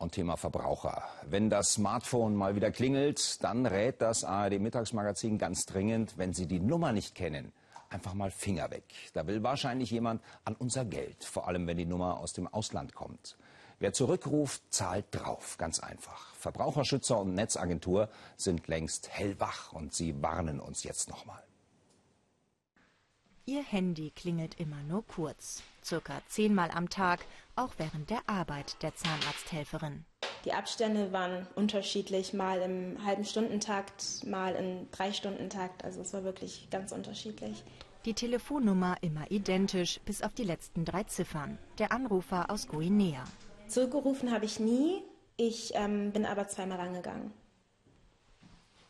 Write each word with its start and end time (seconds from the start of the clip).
Und 0.00 0.12
Thema 0.12 0.38
Verbraucher. 0.38 1.02
Wenn 1.28 1.50
das 1.50 1.74
Smartphone 1.74 2.34
mal 2.34 2.56
wieder 2.56 2.70
klingelt, 2.70 3.44
dann 3.44 3.66
rät 3.66 4.00
das 4.00 4.24
ARD 4.24 4.58
Mittagsmagazin 4.58 5.36
ganz 5.36 5.66
dringend, 5.66 6.16
wenn 6.16 6.32
Sie 6.32 6.46
die 6.46 6.58
Nummer 6.58 6.92
nicht 6.92 7.14
kennen, 7.14 7.52
einfach 7.90 8.14
mal 8.14 8.30
Finger 8.30 8.70
weg. 8.70 8.84
Da 9.12 9.26
will 9.26 9.42
wahrscheinlich 9.42 9.90
jemand 9.90 10.22
an 10.46 10.56
unser 10.56 10.86
Geld, 10.86 11.22
vor 11.22 11.48
allem 11.48 11.66
wenn 11.66 11.76
die 11.76 11.84
Nummer 11.84 12.18
aus 12.18 12.32
dem 12.32 12.48
Ausland 12.48 12.94
kommt. 12.94 13.36
Wer 13.78 13.92
zurückruft, 13.92 14.62
zahlt 14.70 15.04
drauf, 15.10 15.58
ganz 15.58 15.80
einfach. 15.80 16.32
Verbraucherschützer 16.32 17.18
und 17.18 17.34
Netzagentur 17.34 18.08
sind 18.38 18.68
längst 18.68 19.10
hellwach 19.10 19.74
und 19.74 19.92
sie 19.92 20.22
warnen 20.22 20.60
uns 20.60 20.82
jetzt 20.82 21.10
nochmal. 21.10 21.42
Ihr 23.46 23.62
Handy 23.62 24.10
klingelt 24.10 24.60
immer 24.60 24.82
nur 24.88 25.04
kurz, 25.06 25.62
circa 25.84 26.20
zehnmal 26.28 26.70
am 26.70 26.88
Tag, 26.88 27.20
auch 27.56 27.72
während 27.78 28.10
der 28.10 28.20
Arbeit 28.28 28.82
der 28.82 28.94
Zahnarzthelferin. 28.94 30.04
Die 30.44 30.52
Abstände 30.52 31.12
waren 31.12 31.46
unterschiedlich, 31.54 32.32
mal 32.32 32.60
im 32.60 33.04
halben 33.04 33.24
Stundentakt, 33.24 34.24
mal 34.24 34.54
im 34.54 34.90
Drei-Stunden-Takt. 34.90 35.84
Also 35.84 36.00
es 36.00 36.12
war 36.12 36.24
wirklich 36.24 36.68
ganz 36.70 36.92
unterschiedlich. 36.92 37.62
Die 38.04 38.14
Telefonnummer 38.14 38.96
immer 39.02 39.30
identisch, 39.30 40.00
bis 40.04 40.22
auf 40.22 40.32
die 40.32 40.44
letzten 40.44 40.84
drei 40.84 41.04
Ziffern. 41.04 41.58
Der 41.78 41.92
Anrufer 41.92 42.50
aus 42.50 42.68
Guinea. 42.68 43.24
Zurückgerufen 43.68 44.32
habe 44.32 44.46
ich 44.46 44.60
nie. 44.60 45.02
Ich 45.36 45.72
ähm, 45.74 46.12
bin 46.12 46.24
aber 46.24 46.48
zweimal 46.48 46.78
rangegangen, 46.78 47.32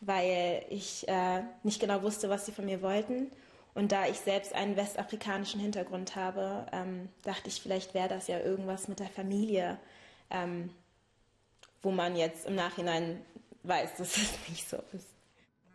weil 0.00 0.64
ich 0.70 1.06
äh, 1.06 1.42
nicht 1.62 1.80
genau 1.80 2.02
wusste, 2.02 2.30
was 2.30 2.46
sie 2.46 2.52
von 2.52 2.64
mir 2.64 2.80
wollten 2.82 3.30
und 3.78 3.92
da 3.92 4.08
ich 4.08 4.18
selbst 4.18 4.54
einen 4.54 4.76
westafrikanischen 4.76 5.60
Hintergrund 5.60 6.16
habe, 6.16 6.66
ähm, 6.72 7.08
dachte 7.22 7.46
ich, 7.46 7.62
vielleicht 7.62 7.94
wäre 7.94 8.08
das 8.08 8.26
ja 8.26 8.40
irgendwas 8.40 8.88
mit 8.88 8.98
der 8.98 9.06
Familie, 9.06 9.78
ähm, 10.30 10.70
wo 11.80 11.92
man 11.92 12.16
jetzt 12.16 12.46
im 12.46 12.56
Nachhinein 12.56 13.24
weiß, 13.62 13.94
dass 13.98 14.16
es 14.16 14.32
nicht 14.48 14.68
so 14.68 14.78
ist. 14.92 15.06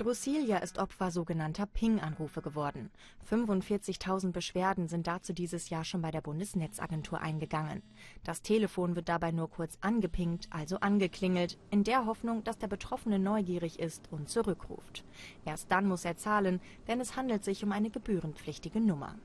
Drusilia 0.00 0.56
ist 0.56 0.78
Opfer 0.78 1.10
sogenannter 1.10 1.66
Ping-Anrufe 1.66 2.40
geworden. 2.40 2.90
45.000 3.30 4.32
Beschwerden 4.32 4.88
sind 4.88 5.06
dazu 5.06 5.34
dieses 5.34 5.68
Jahr 5.68 5.84
schon 5.84 6.00
bei 6.00 6.10
der 6.10 6.22
Bundesnetzagentur 6.22 7.20
eingegangen. 7.20 7.82
Das 8.24 8.40
Telefon 8.40 8.96
wird 8.96 9.10
dabei 9.10 9.30
nur 9.30 9.50
kurz 9.50 9.76
angepingt, 9.82 10.48
also 10.48 10.78
angeklingelt, 10.78 11.58
in 11.70 11.84
der 11.84 12.06
Hoffnung, 12.06 12.42
dass 12.44 12.56
der 12.56 12.68
Betroffene 12.68 13.18
neugierig 13.18 13.78
ist 13.78 14.10
und 14.10 14.30
zurückruft. 14.30 15.04
Erst 15.44 15.70
dann 15.70 15.86
muss 15.86 16.06
er 16.06 16.16
zahlen, 16.16 16.62
denn 16.88 16.98
es 16.98 17.14
handelt 17.14 17.44
sich 17.44 17.62
um 17.62 17.70
eine 17.70 17.90
gebührenpflichtige 17.90 18.80
Nummer. 18.80 19.16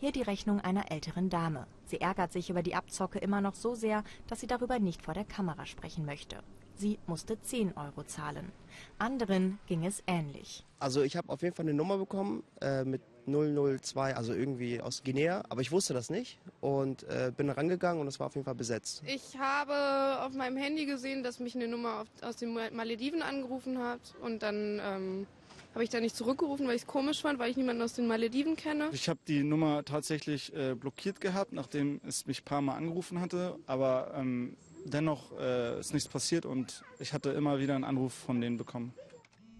Hier 0.00 0.10
die 0.10 0.22
Rechnung 0.22 0.60
einer 0.60 0.90
älteren 0.90 1.30
Dame. 1.30 1.68
Sie 1.84 2.00
ärgert 2.00 2.32
sich 2.32 2.50
über 2.50 2.64
die 2.64 2.74
Abzocke 2.74 3.20
immer 3.20 3.40
noch 3.40 3.54
so 3.54 3.76
sehr, 3.76 4.02
dass 4.26 4.40
sie 4.40 4.48
darüber 4.48 4.80
nicht 4.80 5.00
vor 5.00 5.14
der 5.14 5.24
Kamera 5.24 5.64
sprechen 5.64 6.04
möchte. 6.04 6.42
Sie 6.78 6.98
musste 7.08 7.40
10 7.42 7.76
Euro 7.76 8.04
zahlen. 8.04 8.52
Anderen 8.98 9.58
ging 9.66 9.84
es 9.84 10.00
ähnlich. 10.06 10.64
Also 10.78 11.02
ich 11.02 11.16
habe 11.16 11.28
auf 11.28 11.42
jeden 11.42 11.56
Fall 11.56 11.64
eine 11.64 11.74
Nummer 11.74 11.98
bekommen 11.98 12.44
äh, 12.60 12.84
mit 12.84 13.02
002, 13.26 14.14
also 14.14 14.32
irgendwie 14.32 14.80
aus 14.80 15.02
Guinea, 15.02 15.42
aber 15.48 15.60
ich 15.60 15.72
wusste 15.72 15.92
das 15.92 16.08
nicht 16.08 16.38
und 16.60 17.02
äh, 17.02 17.32
bin 17.36 17.50
rangegangen 17.50 18.00
und 18.00 18.06
es 18.06 18.20
war 18.20 18.28
auf 18.28 18.34
jeden 18.36 18.44
Fall 18.44 18.54
besetzt. 18.54 19.02
Ich 19.06 19.36
habe 19.38 20.22
auf 20.22 20.32
meinem 20.34 20.56
Handy 20.56 20.86
gesehen, 20.86 21.24
dass 21.24 21.40
mich 21.40 21.56
eine 21.56 21.66
Nummer 21.66 22.02
auf, 22.02 22.06
aus 22.22 22.36
den 22.36 22.54
Malediven 22.54 23.22
angerufen 23.22 23.78
hat 23.78 24.14
und 24.22 24.44
dann 24.44 24.80
ähm, 24.82 25.26
habe 25.74 25.84
ich 25.84 25.90
da 25.90 26.00
nicht 26.00 26.16
zurückgerufen, 26.16 26.66
weil 26.66 26.76
ich 26.76 26.82
es 26.82 26.86
komisch 26.86 27.20
fand, 27.20 27.38
weil 27.38 27.50
ich 27.50 27.56
niemanden 27.56 27.82
aus 27.82 27.94
den 27.94 28.06
Malediven 28.06 28.56
kenne. 28.56 28.88
Ich 28.92 29.08
habe 29.08 29.20
die 29.26 29.42
Nummer 29.42 29.84
tatsächlich 29.84 30.54
äh, 30.54 30.74
blockiert 30.74 31.20
gehabt, 31.20 31.52
nachdem 31.52 32.00
es 32.06 32.26
mich 32.26 32.42
ein 32.42 32.44
paar 32.44 32.62
Mal 32.62 32.76
angerufen 32.76 33.20
hatte, 33.20 33.58
aber 33.66 34.12
ähm, 34.16 34.56
dennoch 34.90 35.32
äh, 35.38 35.78
ist 35.80 35.92
nichts 35.94 36.08
passiert 36.08 36.46
und 36.46 36.84
ich 36.98 37.12
hatte 37.12 37.30
immer 37.30 37.58
wieder 37.58 37.74
einen 37.74 37.84
Anruf 37.84 38.12
von 38.12 38.40
denen 38.40 38.56
bekommen. 38.56 38.92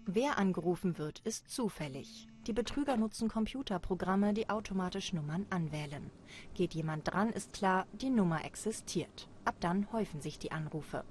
Wer 0.05 0.37
angerufen 0.37 0.97
wird, 0.97 1.19
ist 1.19 1.49
zufällig. 1.51 2.27
Die 2.47 2.53
Betrüger 2.53 2.97
nutzen 2.97 3.29
Computerprogramme, 3.29 4.33
die 4.33 4.49
automatisch 4.49 5.13
Nummern 5.13 5.45
anwählen. 5.49 6.09
Geht 6.55 6.73
jemand 6.73 7.07
dran, 7.07 7.29
ist 7.29 7.53
klar, 7.53 7.85
die 7.93 8.09
Nummer 8.09 8.43
existiert. 8.43 9.27
Ab 9.49 9.55
dann 9.61 9.91
häufen 9.91 10.21
sich 10.21 10.37
die 10.37 10.51
Anrufe. 10.51 11.03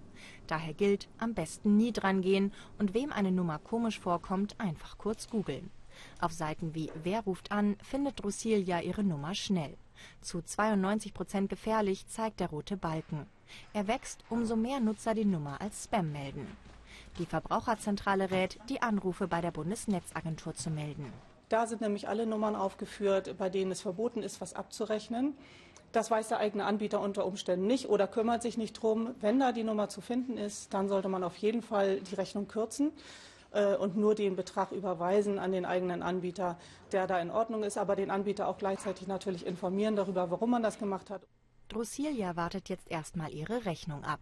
Daher 0.47 0.73
gilt, 0.73 1.09
am 1.19 1.35
besten 1.35 1.77
nie 1.77 1.91
dran 1.91 2.23
gehen 2.23 2.53
und 2.79 2.95
wem 2.95 3.13
eine 3.13 3.33
Nummer 3.33 3.59
komisch 3.59 3.99
vorkommt, 3.99 4.55
einfach 4.61 4.97
kurz 4.97 5.29
googeln. 5.29 5.73
Auf 6.21 6.31
Seiten 6.31 6.73
wie 6.73 6.93
Wer 7.03 7.23
ruft 7.23 7.51
an 7.51 7.77
findet 7.83 8.23
Drusilia 8.23 8.81
ihre 8.81 9.03
Nummer 9.03 9.35
schnell. 9.35 9.77
Zu 10.21 10.41
92 10.41 11.15
Prozent 11.15 11.51
gefährlich 11.51 12.07
zeigt 12.07 12.39
der 12.39 12.51
rote 12.51 12.77
Balken. 12.77 13.27
Er 13.73 13.89
wächst, 13.89 14.23
umso 14.31 14.55
mehr 14.55 14.79
Nutzer 14.79 15.15
die 15.15 15.25
Nummer 15.25 15.61
als 15.61 15.87
Spam 15.87 16.13
melden. 16.13 16.47
Die 17.19 17.27
Verbraucherzentrale 17.27 18.31
rät, 18.31 18.61
die 18.69 18.83
Anrufe 18.83 19.27
bei 19.27 19.41
der 19.41 19.51
Bundesnetzagentur 19.51 20.55
zu 20.55 20.71
melden. 20.71 21.13
Da 21.49 21.67
sind 21.67 21.81
nämlich 21.81 22.09
alle 22.09 22.27
Nummern 22.27 22.55
aufgeführt, 22.55 23.37
bei 23.39 23.49
denen 23.49 23.73
es 23.73 23.81
verboten 23.81 24.23
ist, 24.23 24.41
was 24.41 24.53
abzurechnen. 24.53 25.35
Das 25.93 26.11
weiß 26.11 26.29
der 26.29 26.39
eigene 26.39 26.65
Anbieter 26.65 27.01
unter 27.01 27.25
Umständen 27.25 27.67
nicht 27.67 27.89
oder 27.89 28.07
kümmert 28.07 28.43
sich 28.43 28.59
nicht 28.59 28.75
drum. 28.75 29.15
Wenn 29.21 29.41
da 29.41 29.53
die 29.53 29.65
Nummer 29.65 29.89
zu 29.89 30.01
finden 30.01 30.37
ist, 30.37 30.75
dann 30.75 30.89
sollte 30.89 31.09
man 31.09 31.25
auf 31.25 31.37
jeden 31.37 31.63
Fall 31.63 32.01
die 32.01 32.15
Rechnung 32.15 32.47
kürzen 32.47 32.93
äh, 33.53 33.75
und 33.75 33.97
nur 33.97 34.15
den 34.15 34.37
Betrag 34.37 34.73
überweisen 34.73 35.39
an 35.39 35.53
den 35.53 35.65
eigenen 35.65 36.03
Anbieter, 36.03 36.59
der 36.93 37.07
da 37.07 37.19
in 37.19 37.31
Ordnung 37.31 37.63
ist, 37.63 37.79
aber 37.79 37.97
den 37.97 38.11
Anbieter 38.11 38.49
auch 38.49 38.59
gleichzeitig 38.59 39.07
natürlich 39.07 39.47
informieren 39.47 39.97
darüber, 39.97 40.31
warum 40.31 40.51
man 40.51 40.63
das 40.63 40.79
gemacht 40.79 41.11
hat. 41.11 41.23
Drusilia 41.69 42.37
wartet 42.37 42.69
jetzt 42.69 42.91
erstmal 42.91 43.33
ihre 43.33 43.67
Rechnung 43.67 44.05
ab. 44.05 44.21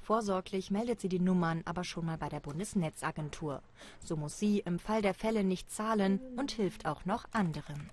Vorsorglich 0.00 0.70
meldet 0.70 1.00
sie 1.00 1.10
die 1.10 1.18
Nummern 1.18 1.62
aber 1.66 1.84
schon 1.84 2.06
mal 2.06 2.16
bei 2.16 2.30
der 2.30 2.40
Bundesnetzagentur. 2.40 3.62
So 4.02 4.16
muss 4.16 4.38
sie 4.38 4.60
im 4.60 4.78
Fall 4.78 5.02
der 5.02 5.12
Fälle 5.14 5.44
nicht 5.44 5.70
zahlen 5.70 6.20
und 6.36 6.52
hilft 6.52 6.86
auch 6.86 7.04
noch 7.04 7.26
anderen. 7.32 7.90